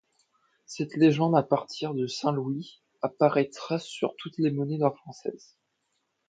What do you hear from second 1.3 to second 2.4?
à partir de Saint